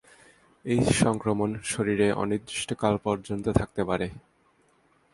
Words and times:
এই 0.65 0.81
সংক্রমণ 1.01 1.49
শরীরে 1.63 2.07
অনির্দিষ্ট 2.13 2.69
কাল 2.73 2.95
পর্যন্ত 3.05 3.45
থাকতে 3.59 3.81
পারে। 3.89 4.07